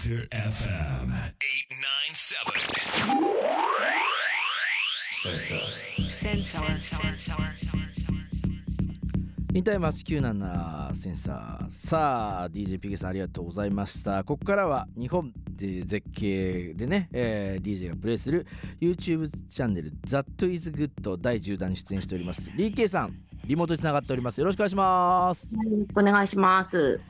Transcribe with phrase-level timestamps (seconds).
[0.00, 1.12] Inter FM
[1.44, 3.20] 897.
[9.52, 18.46] インタイム897センサーさあ DJ ピゲさんありがとうございましたここからは日本で絶景でね、えー DJ がプレイする
[18.80, 23.14] YouTube チャンネル That is Good 第10弾に出演しておりますリーケイさん
[23.50, 27.00] リモートにつながっておりますよろしくお願いしますよろしくお願いします。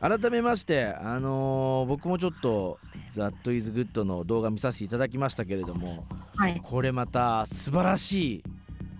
[0.00, 2.78] 改めましてあのー僕もちょっと
[3.10, 6.06] That is Good の動画見させていただきましたけれども
[6.36, 6.60] はい。
[6.62, 8.44] これまた素晴らしい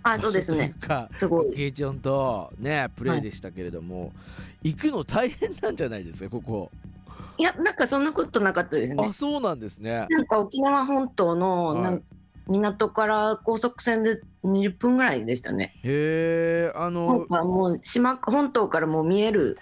[0.03, 0.73] あ、そうですね。
[1.13, 1.53] すごい。
[1.53, 4.11] ケイチョンとねプレイでしたけれども、
[4.61, 6.69] 行くの大変なんじゃないですかここ、
[7.37, 9.13] いや、なんかそんなことなかったですねあ。
[9.13, 12.03] そうなんですねなんか沖縄本島の、はいなん
[12.49, 15.75] 港から高速船で20分ぐらいでしたね。
[15.83, 19.57] へえあのかもう島本島からもう見える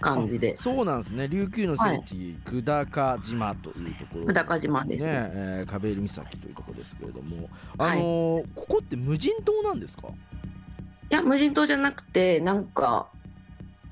[0.00, 1.28] 感じで、そうなんですね。
[1.28, 5.04] 琉球の聖地、久高島というところ久高島です。
[5.04, 5.12] ね。
[5.12, 7.48] ねえー、カベール岬というところですけれども。
[7.78, 10.08] あのーここって無人島なんですか？
[10.08, 13.06] いや、無人島じゃなくて、なんか、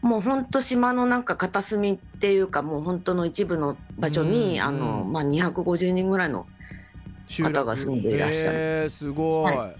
[0.03, 5.12] もう本当島のなんか片隅っていうか、もう本当の一部の場所に、うんあの、うん。
[5.12, 6.47] まあ、250人ぐらいの、
[7.42, 8.59] 方が住んでいらっしゃる。
[8.59, 9.70] へえすごい、は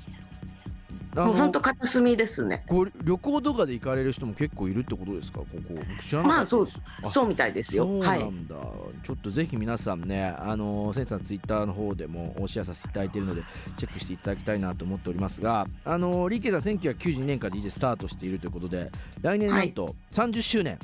[1.17, 2.65] あのもう本当片隅ですね。
[2.69, 5.41] こう旅行とかで行かれる人も結構いるってことですか？
[5.41, 6.23] ここ。
[6.23, 6.69] まあそう
[7.03, 7.85] そうみたいですよ。
[7.85, 8.07] そうは。
[8.07, 8.55] ないんだ、
[9.03, 13.43] ちょっとぜひ皆さんねあのセンサーのツイッターの方でもシェアさせていただいているので
[13.77, 20.79] チェックしていただきたいなと思っておりますがあのリーケイさん1992年から DJ スタートしているということで来年なんと30周年、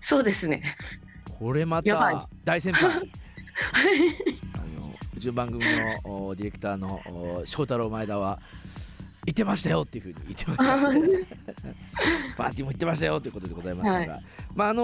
[0.00, 0.62] そうですね。
[1.38, 2.90] これまた大先輩。
[2.90, 3.02] あ の
[5.18, 5.58] うちの番組
[6.04, 8.38] のおディレクターのお翔太郎前田は
[9.26, 10.78] 言ってましたよっていうふうに言ってました。
[12.36, 14.20] パーティーも行ってましたよということでございましたが、
[14.54, 14.82] まああの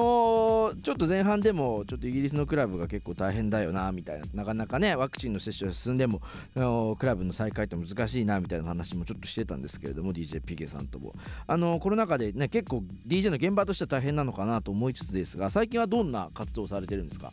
[0.72, 4.26] ーちょっと前半でもちょっとイギリスのクラブが結構大変だよなみたいな。
[4.34, 6.20] なかなかねワクチンの接種が進んでも
[6.56, 11.14] あのークラブの再開って難しいなみたいな話もちょっとしてたんですけれども DJ ピケさんとも。
[11.47, 17.30] あのーコロナ禍でね結構 DJ の現場としては大変なのかなと思いつつですが最近はどんな活動をされてるんですか？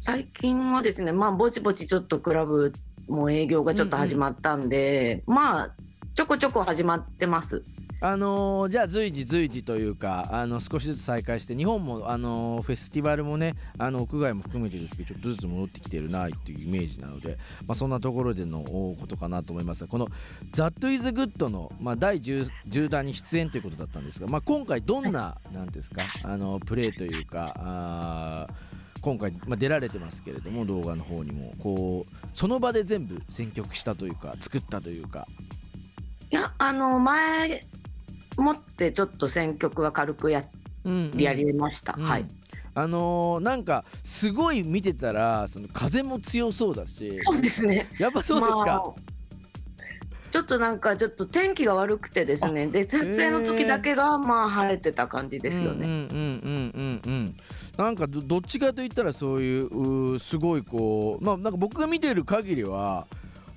[0.00, 2.72] 最近はですね、まあぼちぼちちょっとクラブ
[3.08, 5.74] も営業がちょっと始まったんで、まあ
[6.14, 7.64] ちょこちょこ始まってます。
[8.00, 19.82] あのーじゃあ随時随時というかあの少しずつ再開して日本も、あのーフェスティバルもねあの屋外も含めてですけどちょっとずつ戻ってきてるなっていうイメージなので、まあ、そんなところでのおことかなと思います。
[19.84, 20.06] がこの
[20.54, 28.77] 「That is Good の」まあ、第 10, 10弾に出演ということだったんですが、まあ、今回どんな,、なんですかあのプレーというかあー
[29.08, 35.26] 今回、まあ、出られてますけれども動画の方にもこうその場で全部選曲したというか作ったというか
[36.30, 37.64] いや、あの前
[38.36, 40.44] もってちょっと選曲は軽くや
[40.84, 41.94] うんうんやりました。
[41.96, 42.26] うんはい。
[42.74, 47.88] あのーなんかすごい見てたらその風も強そうだしそうですね。
[47.98, 49.07] やっぱそうですか、まあ
[50.30, 52.66] ちょっとなんかちょっと天気が悪くてですね。
[52.66, 55.86] で撮影の時だけがまあ晴れてた感じですよね。
[55.86, 57.34] うんうんうんうんうんうん。
[57.76, 63.06] なんかどどっちかといったらそういうすごいこうまあなんか僕が見てる限りは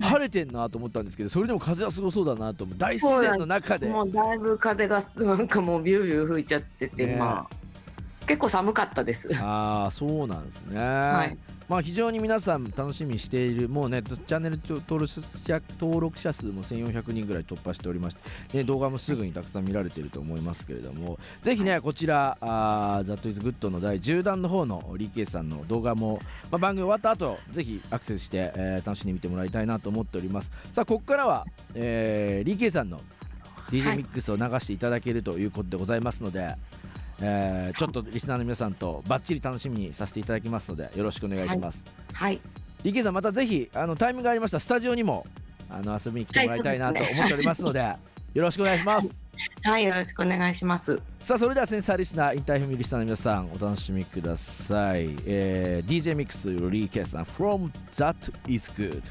[0.00, 2.78] 晴れてんなと思ったんですけどそれでも風はすごそうだなと思う。
[2.78, 3.88] 大自然の中で。
[3.88, 7.16] もうだいぶ風がなんかもうビュービュー吹いちゃってて、ね。
[7.16, 7.56] まあ
[8.26, 9.28] 結構寒かったです。
[9.40, 11.36] ああそうなんですね、はい
[11.72, 18.16] まあ非常に皆さん楽しみにしているもうねチャンネル登録者登録者数も1400人ぐらい突破しておりまし
[18.50, 30.52] て、ね、動画もすぐにたくさん見られていると思いますけれどもぜひねこちら「あー That is Good」の第10弾の方のリーケイさんの動画も、まあ、番組終わった後ぜひアクセスして、えー楽しんでみてもらいたいなと思っております。
[30.72, 33.00] さあここからは、えーリーケイさんの
[33.70, 36.54] DJ はいミックスを流していただけるということでございますので、
[37.22, 41.86] えーちょっとリスナーの皆さんとバッチリ楽しみにさせていただきますのでよろしくお願いします。
[42.12, 42.40] はい。
[42.82, 45.24] リケさんまたぜひあのタイミングがありましたらスタジオにも
[45.70, 47.80] あの遊びに来てもらいたいなと思っておりますので、
[48.34, 49.24] よろしくお願いします。
[49.62, 51.00] はい、よろしくお願いします。
[51.18, 55.16] さあそれではセンサーリスナーインターフェミリスナーの皆さんお楽しみください。
[55.24, 59.02] えー DJ ミックスリーケイさん From That Is Good